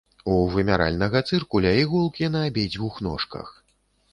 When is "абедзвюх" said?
2.47-2.95